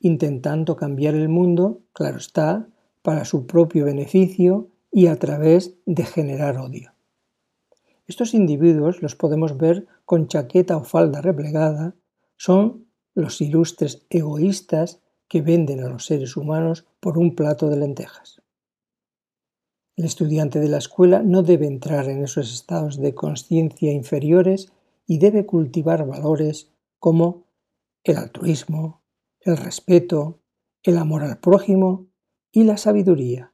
intentando 0.00 0.76
cambiar 0.76 1.14
el 1.14 1.28
mundo, 1.28 1.82
claro 1.92 2.18
está, 2.18 2.68
para 3.02 3.24
su 3.24 3.46
propio 3.46 3.84
beneficio 3.84 4.68
y 4.90 5.06
a 5.06 5.16
través 5.16 5.76
de 5.86 6.04
generar 6.04 6.58
odio. 6.58 6.92
Estos 8.06 8.34
individuos 8.34 9.02
los 9.02 9.14
podemos 9.14 9.56
ver 9.56 9.86
con 10.04 10.26
chaqueta 10.26 10.76
o 10.76 10.84
falda 10.84 11.20
replegada, 11.20 11.94
son 12.36 12.86
los 13.20 13.40
ilustres 13.40 14.06
egoístas 14.10 15.00
que 15.28 15.42
venden 15.42 15.84
a 15.84 15.88
los 15.88 16.06
seres 16.06 16.36
humanos 16.36 16.86
por 16.98 17.18
un 17.18 17.34
plato 17.34 17.68
de 17.68 17.76
lentejas. 17.76 18.42
El 19.96 20.06
estudiante 20.06 20.60
de 20.60 20.68
la 20.68 20.78
escuela 20.78 21.22
no 21.22 21.42
debe 21.42 21.66
entrar 21.66 22.08
en 22.08 22.24
esos 22.24 22.52
estados 22.52 22.98
de 22.98 23.14
conciencia 23.14 23.92
inferiores 23.92 24.72
y 25.06 25.18
debe 25.18 25.46
cultivar 25.46 26.06
valores 26.06 26.70
como 26.98 27.44
el 28.04 28.16
altruismo, 28.16 29.02
el 29.40 29.56
respeto, 29.56 30.40
el 30.82 30.96
amor 30.98 31.22
al 31.22 31.38
prójimo 31.38 32.08
y 32.50 32.64
la 32.64 32.76
sabiduría, 32.76 33.52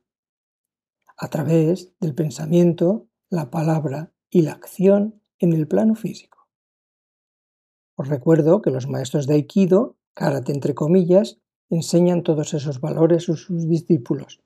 a 1.16 1.28
través 1.28 1.92
del 2.00 2.14
pensamiento, 2.14 3.08
la 3.28 3.50
palabra 3.50 4.12
y 4.30 4.42
la 4.42 4.52
acción 4.52 5.20
en 5.38 5.52
el 5.52 5.66
plano 5.66 5.94
físico. 5.94 6.35
Os 7.96 8.08
recuerdo 8.08 8.62
que 8.62 8.70
los 8.70 8.88
maestros 8.88 9.26
de 9.26 9.34
Aikido, 9.34 9.96
karate 10.14 10.52
entre 10.52 10.74
comillas, 10.74 11.38
enseñan 11.70 12.22
todos 12.22 12.54
esos 12.54 12.80
valores 12.80 13.28
a 13.28 13.36
sus 13.36 13.68
discípulos. 13.68 14.40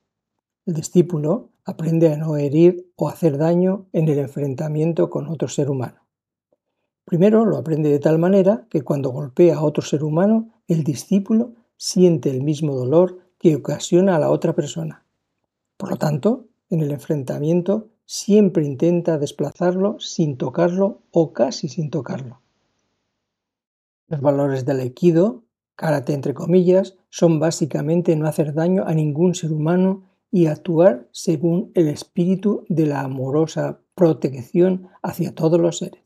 El 0.65 0.73
discípulo 0.73 1.49
aprende 1.65 2.13
a 2.13 2.17
no 2.17 2.37
herir 2.37 2.91
o 2.95 3.09
hacer 3.09 3.37
daño 3.37 3.87
en 3.91 4.07
el 4.07 4.19
enfrentamiento 4.19 5.09
con 5.09 5.27
otro 5.27 5.47
ser 5.47 5.69
humano. 5.69 6.07
Primero 7.03 7.45
lo 7.45 7.57
aprende 7.57 7.89
de 7.89 7.99
tal 7.99 8.19
manera 8.19 8.67
que 8.69 8.83
cuando 8.83 9.09
golpea 9.09 9.57
a 9.57 9.63
otro 9.63 9.83
ser 9.83 10.03
humano, 10.03 10.53
el 10.67 10.83
discípulo 10.83 11.55
siente 11.75 12.29
el 12.29 12.41
mismo 12.41 12.75
dolor 12.75 13.19
que 13.37 13.55
ocasiona 13.55 14.15
a 14.15 14.19
la 14.19 14.29
otra 14.29 14.53
persona. 14.53 15.05
Por 15.77 15.89
lo 15.89 15.97
tanto, 15.97 16.45
en 16.69 16.81
el 16.81 16.91
enfrentamiento 16.91 17.89
siempre 18.05 18.65
intenta 18.65 19.17
desplazarlo 19.17 19.99
sin 19.99 20.37
tocarlo 20.37 21.01
o 21.11 21.33
casi 21.33 21.67
sin 21.67 21.89
tocarlo. 21.89 22.41
Los 24.11 24.19
valores 24.19 24.65
del 24.65 24.81
Aikido, 24.81 25.45
karate 25.77 26.13
entre 26.13 26.33
comillas, 26.33 26.97
son 27.09 27.39
básicamente 27.39 28.13
no 28.17 28.27
hacer 28.27 28.53
daño 28.53 28.83
a 28.85 28.93
ningún 28.93 29.35
ser 29.35 29.53
humano 29.53 30.03
y 30.29 30.47
actuar 30.47 31.07
según 31.13 31.71
el 31.75 31.87
espíritu 31.87 32.65
de 32.67 32.87
la 32.87 33.03
amorosa 33.03 33.79
protección 33.95 34.89
hacia 35.01 35.33
todos 35.33 35.61
los 35.61 35.77
seres. 35.77 36.03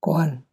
Koan, 0.00 0.44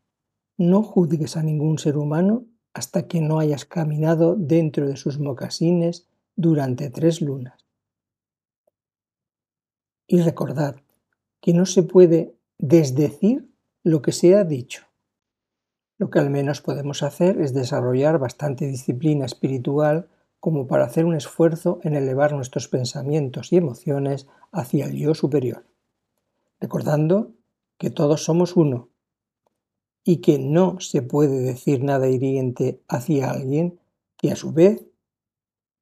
no 0.57 0.81
juzgues 0.81 1.35
a 1.35 1.43
ningún 1.43 1.77
ser 1.77 1.97
humano 1.97 2.45
hasta 2.73 3.09
que 3.09 3.19
no 3.19 3.37
hayas 3.37 3.65
caminado 3.65 4.37
dentro 4.37 4.87
de 4.87 4.95
sus 4.95 5.19
mocasines 5.19 6.07
durante 6.37 6.89
tres 6.89 7.19
lunas. 7.19 7.65
Y 10.07 10.21
recordad 10.21 10.77
que 11.41 11.53
no 11.53 11.65
se 11.65 11.83
puede 11.83 12.33
desdecir 12.57 13.50
lo 13.83 14.01
que 14.01 14.11
se 14.11 14.35
ha 14.35 14.43
dicho. 14.43 14.83
Lo 15.97 16.09
que 16.09 16.19
al 16.19 16.29
menos 16.29 16.61
podemos 16.61 17.03
hacer 17.03 17.39
es 17.41 17.53
desarrollar 17.53 18.19
bastante 18.19 18.65
disciplina 18.67 19.25
espiritual 19.25 20.09
como 20.39 20.65
para 20.65 20.85
hacer 20.85 21.05
un 21.05 21.15
esfuerzo 21.15 21.79
en 21.83 21.95
elevar 21.95 22.33
nuestros 22.33 22.67
pensamientos 22.67 23.51
y 23.51 23.57
emociones 23.57 24.27
hacia 24.51 24.85
el 24.85 24.97
yo 24.97 25.13
superior, 25.13 25.65
recordando 26.59 27.33
que 27.77 27.91
todos 27.91 28.23
somos 28.23 28.55
uno 28.55 28.89
y 30.03 30.17
que 30.17 30.39
no 30.39 30.79
se 30.79 31.03
puede 31.03 31.39
decir 31.39 31.83
nada 31.83 32.07
hiriente 32.07 32.81
hacia 32.87 33.29
alguien 33.29 33.79
que 34.17 34.31
a 34.31 34.35
su 34.35 34.51
vez 34.51 34.83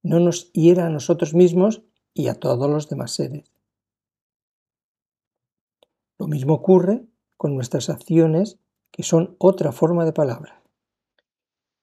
no 0.03 0.19
nos 0.19 0.51
hiera 0.51 0.87
a 0.87 0.89
nosotros 0.89 1.33
mismos 1.33 1.81
y 2.13 2.27
a 2.27 2.35
todos 2.35 2.69
los 2.69 2.89
demás 2.89 3.11
seres. 3.11 3.51
Lo 6.17 6.27
mismo 6.27 6.55
ocurre 6.55 7.05
con 7.39 7.55
nuestras 7.55 7.89
acciones, 7.89 8.57
que 8.91 9.03
son 9.03 9.37
otra 9.37 9.71
forma 9.71 10.03
de 10.03 10.11
palabra. 10.11 10.61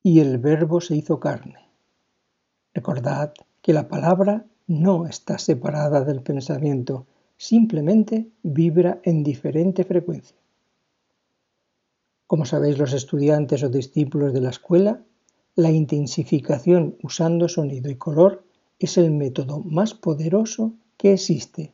Y 0.02 0.20
el 0.20 0.36
verbo 0.36 0.82
se 0.82 0.94
hizo 0.94 1.18
carne. 1.18 1.70
Recordad 2.74 3.32
que 3.62 3.72
la 3.72 3.88
palabra 3.88 4.44
no 4.66 5.06
está 5.06 5.38
separada 5.38 6.04
del 6.04 6.20
pensamiento, 6.20 7.06
simplemente 7.38 8.28
vibra 8.42 9.00
en 9.02 9.22
diferente 9.22 9.84
frecuencia. 9.84 10.36
Como 12.26 12.44
sabéis 12.44 12.76
los 12.76 12.92
estudiantes 12.92 13.62
o 13.62 13.70
discípulos 13.70 14.34
de 14.34 14.42
la 14.42 14.50
escuela, 14.50 15.00
la 15.54 15.70
intensificación 15.70 16.98
usando 17.02 17.48
sonido 17.48 17.90
y 17.90 17.96
color 17.96 18.44
es 18.78 18.98
el 18.98 19.10
método 19.10 19.60
más 19.60 19.94
poderoso 19.94 20.74
que 20.98 21.14
existe 21.14 21.72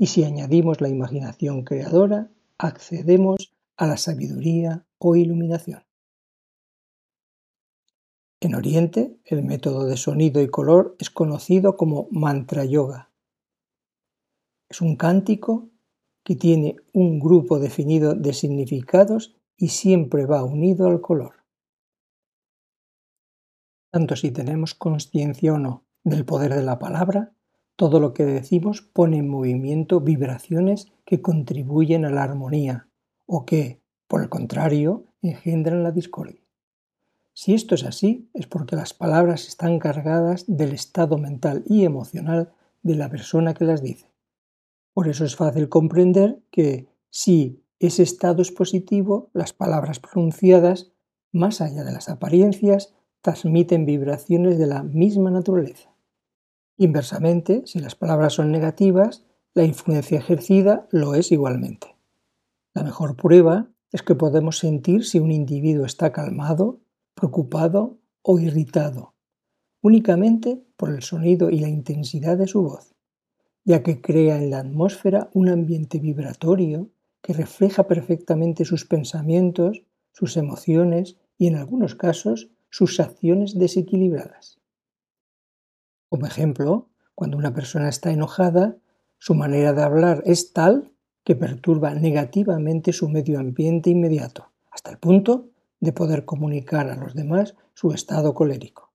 y 0.00 0.06
si 0.06 0.22
añadimos 0.22 0.80
la 0.80 0.88
imaginación 0.88 1.64
creadora, 1.64 2.30
accedemos 2.58 3.54
a 3.76 3.86
la 3.86 3.96
sabiduría 3.96 4.86
o 4.98 5.16
iluminación. 5.16 5.84
En 8.40 8.54
Oriente, 8.54 9.20
el 9.24 9.42
método 9.44 9.86
de 9.86 9.96
sonido 9.96 10.42
y 10.42 10.48
color 10.48 10.96
es 10.98 11.10
conocido 11.10 11.76
como 11.76 12.08
mantra 12.10 12.64
yoga. 12.64 13.10
Es 14.68 14.80
un 14.80 14.96
cántico 14.96 15.70
que 16.24 16.36
tiene 16.36 16.76
un 16.92 17.18
grupo 17.18 17.58
definido 17.58 18.14
de 18.14 18.32
significados 18.32 19.36
y 19.56 19.68
siempre 19.68 20.26
va 20.26 20.44
unido 20.44 20.86
al 20.88 21.00
color. 21.00 21.44
Tanto 23.90 24.14
si 24.14 24.30
tenemos 24.30 24.74
conciencia 24.74 25.54
o 25.54 25.58
no 25.58 25.86
del 26.04 26.24
poder 26.24 26.54
de 26.54 26.62
la 26.62 26.78
palabra, 26.78 27.34
todo 27.78 28.00
lo 28.00 28.12
que 28.12 28.24
decimos 28.24 28.82
pone 28.82 29.18
en 29.18 29.28
movimiento 29.28 30.00
vibraciones 30.00 30.88
que 31.04 31.22
contribuyen 31.22 32.04
a 32.04 32.10
la 32.10 32.24
armonía 32.24 32.88
o 33.24 33.46
que, 33.46 33.80
por 34.08 34.20
el 34.20 34.28
contrario, 34.28 35.04
engendran 35.22 35.84
la 35.84 35.92
discordia. 35.92 36.42
Si 37.34 37.54
esto 37.54 37.76
es 37.76 37.84
así, 37.84 38.28
es 38.34 38.48
porque 38.48 38.74
las 38.74 38.94
palabras 38.94 39.46
están 39.46 39.78
cargadas 39.78 40.44
del 40.48 40.72
estado 40.72 41.18
mental 41.18 41.62
y 41.66 41.84
emocional 41.84 42.52
de 42.82 42.96
la 42.96 43.08
persona 43.08 43.54
que 43.54 43.64
las 43.64 43.80
dice. 43.80 44.10
Por 44.92 45.06
eso 45.06 45.24
es 45.24 45.36
fácil 45.36 45.68
comprender 45.68 46.40
que 46.50 46.88
si 47.10 47.62
ese 47.78 48.02
estado 48.02 48.42
es 48.42 48.50
positivo, 48.50 49.30
las 49.32 49.52
palabras 49.52 50.00
pronunciadas, 50.00 50.90
más 51.30 51.60
allá 51.60 51.84
de 51.84 51.92
las 51.92 52.08
apariencias, 52.08 52.92
transmiten 53.20 53.86
vibraciones 53.86 54.58
de 54.58 54.66
la 54.66 54.82
misma 54.82 55.30
naturaleza. 55.30 55.94
Inversamente, 56.78 57.62
si 57.66 57.80
las 57.80 57.96
palabras 57.96 58.34
son 58.34 58.52
negativas, 58.52 59.24
la 59.52 59.64
influencia 59.64 60.18
ejercida 60.18 60.86
lo 60.92 61.14
es 61.14 61.32
igualmente. 61.32 61.96
La 62.72 62.84
mejor 62.84 63.16
prueba 63.16 63.68
es 63.90 64.02
que 64.02 64.14
podemos 64.14 64.58
sentir 64.58 65.04
si 65.04 65.18
un 65.18 65.32
individuo 65.32 65.84
está 65.84 66.12
calmado, 66.12 66.80
preocupado 67.14 67.98
o 68.22 68.38
irritado, 68.38 69.14
únicamente 69.82 70.62
por 70.76 70.90
el 70.90 71.02
sonido 71.02 71.50
y 71.50 71.58
la 71.58 71.68
intensidad 71.68 72.38
de 72.38 72.46
su 72.46 72.62
voz, 72.62 72.94
ya 73.64 73.82
que 73.82 74.00
crea 74.00 74.36
en 74.36 74.50
la 74.50 74.60
atmósfera 74.60 75.30
un 75.34 75.48
ambiente 75.48 75.98
vibratorio 75.98 76.90
que 77.22 77.32
refleja 77.32 77.88
perfectamente 77.88 78.64
sus 78.64 78.84
pensamientos, 78.84 79.82
sus 80.12 80.36
emociones 80.36 81.16
y 81.36 81.48
en 81.48 81.56
algunos 81.56 81.96
casos 81.96 82.50
sus 82.70 83.00
acciones 83.00 83.58
desequilibradas. 83.58 84.60
Como 86.08 86.26
ejemplo, 86.26 86.88
cuando 87.14 87.36
una 87.36 87.52
persona 87.52 87.88
está 87.88 88.10
enojada, 88.10 88.76
su 89.18 89.34
manera 89.34 89.72
de 89.72 89.82
hablar 89.82 90.22
es 90.24 90.52
tal 90.52 90.92
que 91.24 91.36
perturba 91.36 91.94
negativamente 91.94 92.92
su 92.92 93.08
medio 93.08 93.38
ambiente 93.38 93.90
inmediato, 93.90 94.50
hasta 94.70 94.90
el 94.90 94.98
punto 94.98 95.50
de 95.80 95.92
poder 95.92 96.24
comunicar 96.24 96.88
a 96.88 96.96
los 96.96 97.14
demás 97.14 97.54
su 97.74 97.92
estado 97.92 98.34
colérico. 98.34 98.92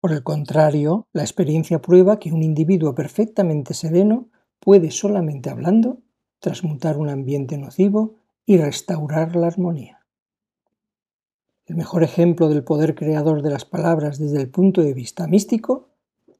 Por 0.00 0.12
el 0.12 0.22
contrario, 0.22 1.08
la 1.12 1.22
experiencia 1.22 1.82
prueba 1.82 2.18
que 2.18 2.32
un 2.32 2.42
individuo 2.42 2.94
perfectamente 2.94 3.74
sereno 3.74 4.28
puede 4.60 4.90
solamente 4.90 5.50
hablando 5.50 5.98
transmutar 6.38 6.96
un 6.96 7.08
ambiente 7.08 7.58
nocivo 7.58 8.14
y 8.46 8.56
restaurar 8.56 9.36
la 9.36 9.48
armonía. 9.48 9.97
El 11.68 11.76
mejor 11.76 12.02
ejemplo 12.02 12.48
del 12.48 12.64
poder 12.64 12.94
creador 12.94 13.42
de 13.42 13.50
las 13.50 13.66
palabras 13.66 14.18
desde 14.18 14.40
el 14.40 14.48
punto 14.48 14.80
de 14.80 14.94
vista 14.94 15.26
místico 15.26 15.90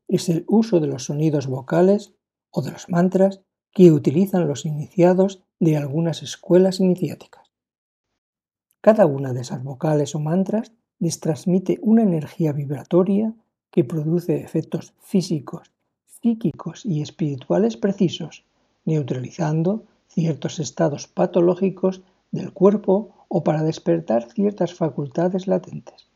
es 0.08 0.30
el 0.30 0.46
uso 0.48 0.80
de 0.80 0.86
los 0.86 1.04
sonidos 1.04 1.46
vocales 1.46 2.14
o 2.50 2.62
de 2.62 2.70
los 2.70 2.88
mantras 2.88 3.42
que 3.72 3.92
utilizan 3.92 4.48
los 4.48 4.64
iniciados 4.64 5.42
de 5.60 5.76
algunas 5.76 6.22
escuelas 6.22 6.80
iniciáticas. 6.80 7.50
Cada 8.80 9.04
una 9.04 9.34
de 9.34 9.42
esas 9.42 9.62
vocales 9.62 10.14
o 10.14 10.18
mantras 10.18 10.72
les 10.98 11.20
transmite 11.20 11.78
una 11.82 12.02
energía 12.02 12.52
vibratoria 12.52 13.34
que 13.70 13.84
produce 13.84 14.40
efectos 14.40 14.94
físicos, 15.02 15.70
psíquicos 16.06 16.86
y 16.86 17.02
espirituales 17.02 17.76
precisos, 17.76 18.46
neutralizando 18.86 19.84
ciertos 20.08 20.58
estados 20.58 21.06
patológicos 21.06 22.00
del 22.30 22.54
cuerpo 22.54 23.10
o 23.28 23.44
para 23.44 23.62
despertar 23.62 24.32
ciertas 24.32 24.74
facultades 24.74 25.46
latentes. 25.46 26.08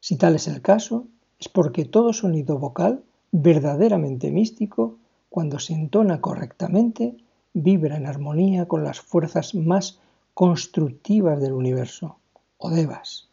Si 0.00 0.16
tal 0.16 0.34
es 0.34 0.48
el 0.48 0.60
caso, 0.60 1.06
es 1.38 1.48
porque 1.48 1.84
todo 1.84 2.12
sonido 2.12 2.58
vocal 2.58 3.02
verdaderamente 3.32 4.30
místico, 4.30 4.98
cuando 5.28 5.58
se 5.58 5.72
entona 5.72 6.20
correctamente, 6.20 7.16
vibra 7.52 7.96
en 7.96 8.06
armonía 8.06 8.66
con 8.66 8.84
las 8.84 9.00
fuerzas 9.00 9.54
más 9.54 10.00
constructivas 10.34 11.40
del 11.40 11.52
universo, 11.52 12.18
o 12.58 12.70
devas. 12.70 13.28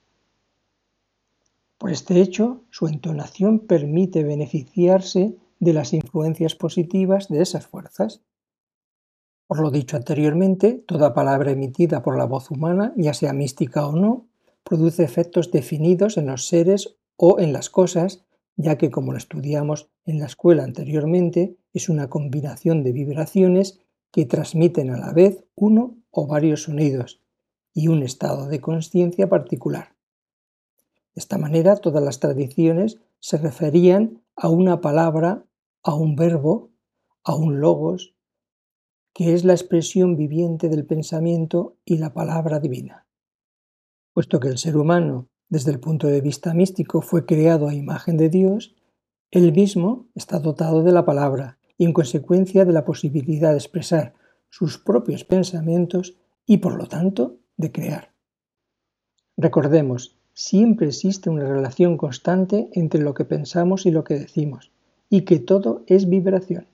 Por 1.78 1.92
este 1.92 2.22
hecho, 2.22 2.62
su 2.72 2.88
entonación 2.88 3.60
permite 3.60 4.24
beneficiarse 4.24 5.36
de 5.60 5.74
las 5.74 5.94
influencias 5.94 6.56
positivas 6.56 7.28
de 7.28 7.42
esas 7.42 7.68
fuerzas. 7.68 8.22
Por 9.48 9.62
lo 9.62 9.72
dicho 9.72 9.96
anteriormente, 9.96 10.84
toda 10.86 11.14
palabra 11.14 11.52
emitida 11.52 12.04
por 12.04 12.18
la 12.18 12.26
voz 12.26 12.52
humana, 12.52 12.94
ya 12.98 13.14
sea 13.14 13.32
mística 13.32 13.88
o 13.88 13.94
no, 13.94 14.28
produce 14.64 15.06
efectos 15.06 15.52
definidos 15.52 16.18
en 16.18 16.28
los 16.28 16.48
seres 16.48 16.98
o 17.16 17.40
en 17.40 17.54
las 17.54 17.70
cosas, 17.70 18.26
ya 18.58 18.78
que 18.78 18.92
como 18.92 19.14
lo 19.14 19.18
estudiamos 19.18 19.90
en 20.06 20.20
la 20.20 20.26
escuela 20.26 20.64
anteriormente, 20.64 21.56
es 21.74 21.88
una 21.88 22.10
combinación 22.10 22.84
de 22.84 22.92
vibraciones 22.92 23.80
que 24.12 24.26
transmiten 24.26 24.90
a 24.90 24.98
la 24.98 25.14
vez 25.14 25.46
uno 25.56 25.96
o 26.12 26.28
varios 26.28 26.64
sonidos 26.64 27.22
y 27.74 27.88
un 27.88 28.04
estado 28.04 28.48
de 28.48 28.60
conciencia 28.60 29.30
particular. 29.30 29.96
De 31.16 31.22
esta 31.22 31.38
manera, 31.38 31.78
todas 31.78 32.04
las 32.04 32.20
tradiciones 32.20 33.00
se 33.20 33.38
referían 33.38 34.24
a 34.36 34.50
una 34.50 34.82
palabra, 34.82 35.46
a 35.84 35.96
un 35.96 36.16
verbo, 36.16 36.70
a 37.24 37.36
un 37.36 37.62
logos, 37.62 38.17
que 39.18 39.34
es 39.34 39.44
la 39.44 39.54
expresión 39.54 40.16
viviente 40.16 40.70
del 40.70 40.86
pensamiento 40.86 41.76
y 41.84 41.98
la 41.98 42.14
palabra 42.14 42.60
divina. 42.60 43.08
Puesto 44.14 44.40
que 44.40 44.48
el 44.48 44.60
ser 44.60 44.78
humano, 44.78 45.28
desde 45.50 45.72
el 45.72 45.80
punto 45.80 46.06
de 46.06 46.22
vista 46.22 46.54
místico, 46.54 47.02
fue 47.02 47.26
creado 47.26 47.68
a 47.68 47.74
imagen 47.74 48.16
de 48.16 48.30
Dios, 48.30 48.76
él 49.32 49.54
mismo 49.54 50.06
está 50.14 50.38
dotado 50.38 50.84
de 50.84 50.92
la 50.92 51.04
palabra 51.04 51.58
y 51.80 51.86
en 51.86 51.94
consecuencia 51.94 52.64
de 52.64 52.74
la 52.74 52.86
posibilidad 52.86 53.54
de 53.54 53.58
expresar 53.58 54.14
sus 54.52 54.78
propios 54.78 55.24
pensamientos 55.24 56.16
y 56.46 56.58
por 56.58 56.76
lo 56.76 56.86
tanto 56.86 57.40
de 57.56 57.72
crear. 57.72 58.14
Recordemos, 59.36 60.20
siempre 60.36 60.90
existe 60.90 61.32
una 61.32 61.48
relación 61.50 61.98
constante 61.98 62.70
entre 62.74 63.02
lo 63.02 63.16
que 63.16 63.26
pensamos 63.26 63.88
y 63.88 63.90
lo 63.90 64.04
que 64.04 64.20
decimos, 64.20 64.72
y 65.10 65.22
que 65.22 65.40
todo 65.40 65.84
es 65.88 66.08
vibración. 66.08 66.68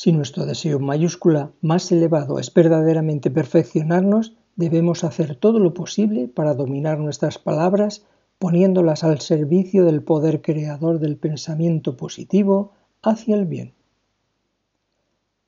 Si 0.00 0.12
nuestro 0.12 0.46
deseo 0.46 0.78
mayúscula 0.78 1.50
más 1.60 1.90
elevado 1.90 2.38
es 2.38 2.54
verdaderamente 2.54 3.32
perfeccionarnos, 3.32 4.36
debemos 4.54 5.02
hacer 5.02 5.34
todo 5.34 5.58
lo 5.58 5.74
posible 5.74 6.28
para 6.28 6.54
dominar 6.54 7.00
nuestras 7.00 7.36
palabras 7.36 8.06
poniéndolas 8.38 9.02
al 9.02 9.20
servicio 9.20 9.84
del 9.84 10.04
poder 10.04 10.40
creador 10.40 11.00
del 11.00 11.16
pensamiento 11.16 11.96
positivo 11.96 12.74
hacia 13.02 13.34
el 13.34 13.46
bien. 13.46 13.74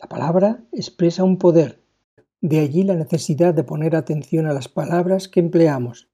La 0.01 0.09
palabra 0.09 0.65
expresa 0.73 1.23
un 1.23 1.37
poder, 1.37 1.81
de 2.41 2.59
allí 2.59 2.83
la 2.83 2.97
necesidad 2.97 3.55
de 3.55 3.63
poner 3.63 3.95
atención 3.95 4.47
a 4.47 4.53
las 4.53 4.67
palabras 4.67 5.29
que 5.29 5.39
empleamos 5.39 6.09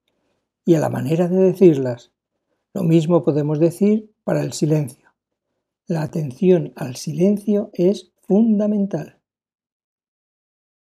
y 0.67 0.75
a 0.75 0.81
la 0.81 0.91
manera 0.91 1.27
de 1.27 1.39
decirlas. 1.39 2.13
Lo 2.75 2.83
mismo 2.83 3.25
podemos 3.25 3.59
decir 3.59 4.13
para 4.25 4.43
el 4.43 4.53
silencio. 4.53 5.09
La 5.87 6.03
atención 6.03 6.75
al 6.77 6.97
silencio 6.97 7.71
es 7.73 8.13
fundamental. 8.27 9.21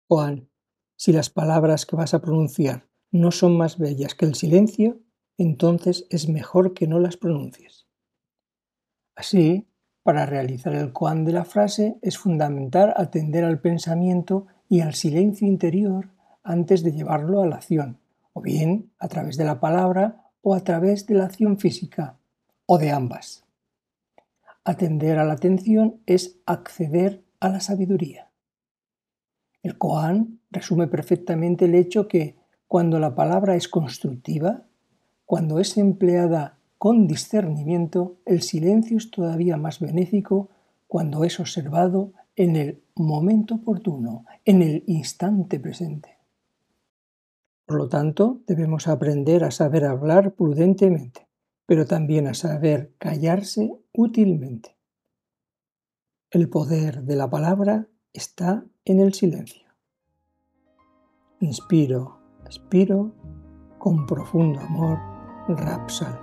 Juan, 0.08 0.50
si 0.96 1.12
las 1.12 1.30
palabras 1.30 1.86
que 1.86 1.96
vas 1.96 2.14
a 2.14 2.22
pronunciar 2.22 2.88
no 3.12 3.32
son 3.32 3.58
más 3.58 3.78
bellas 3.78 4.16
que 4.16 4.26
el 4.26 4.36
silencio, 4.36 5.00
entonces 5.38 6.06
es 6.10 6.30
mejor 6.30 6.74
que 6.74 6.88
no 6.88 7.00
las 7.00 7.18
pronuncies. 7.18 7.88
Así, 9.16 9.68
para 10.04 10.26
realizar 10.26 10.76
el 10.76 10.92
koan 10.92 11.26
de 11.26 11.34
la 11.34 11.46
frase 11.46 11.98
es 12.02 12.18
fundamental 12.18 12.94
atender 12.96 13.44
al 13.44 13.60
pensamiento 13.62 14.48
y 14.70 14.82
al 14.82 14.94
silencio 14.94 15.48
interior 15.48 16.10
antes 16.44 16.84
de 16.84 16.92
llevarlo 16.92 17.42
a 17.42 17.48
la 17.48 17.56
acción, 17.56 18.00
o 18.34 18.42
bien 18.42 18.92
a 19.00 19.08
través 19.08 19.38
de 19.38 19.46
la 19.46 19.60
palabra 19.60 20.32
o 20.42 20.56
a 20.56 20.64
través 20.64 21.08
de 21.08 21.16
la 21.16 21.26
acción 21.26 21.58
física, 21.58 22.20
o 22.66 22.78
de 22.78 22.92
ambas. 22.92 23.43
Atender 24.66 25.20
a 25.20 25.26
la 25.26 25.34
atención 25.34 26.02
es 26.06 26.40
acceder 26.46 27.24
a 27.40 27.50
la 27.50 27.60
sabiduría. 27.60 28.32
El 29.62 29.78
Koan 29.78 30.40
resume 30.52 30.88
perfectamente 30.88 31.66
el 31.66 31.76
hecho 31.76 32.08
que 32.08 32.38
cuando 32.68 33.00
la 33.00 33.14
palabra 33.14 33.56
es 33.56 33.68
constructiva, 33.68 34.64
cuando 35.26 35.60
es 35.60 35.78
empleada 35.78 36.58
con 36.78 37.08
discernimiento, 37.08 38.18
el 38.26 38.42
silencio 38.42 38.98
es 38.98 39.12
todavía 39.12 39.58
más 39.58 39.80
benéfico 39.80 40.50
cuando 40.88 41.24
es 41.24 41.40
observado 41.40 42.14
en 42.36 42.56
el 42.56 42.84
momento 42.96 43.56
oportuno, 43.56 44.26
en 44.46 44.62
el 44.62 44.84
instante 44.88 45.60
presente. 45.60 46.18
Por 47.66 47.78
lo 47.78 47.90
tanto, 47.90 48.42
debemos 48.48 48.88
aprender 48.88 49.44
a 49.44 49.52
saber 49.52 49.86
hablar 49.86 50.34
prudentemente, 50.34 51.28
pero 51.74 51.88
también 51.88 52.28
a 52.28 52.36
saber 52.36 52.94
callarse 53.00 53.72
útilmente. 53.94 54.78
El 56.30 56.48
poder 56.48 57.02
de 57.02 57.16
la 57.16 57.32
palabra 57.32 57.88
está 58.14 58.64
en 58.86 59.00
el 59.00 59.16
silencio. 59.16 59.68
Inspiro, 61.40 62.20
expiro 62.46 63.16
con 63.80 64.06
profundo 64.06 64.60
amor, 64.60 65.00
Rapsal. 65.48 66.23